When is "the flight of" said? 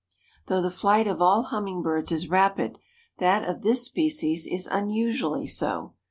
0.63-1.21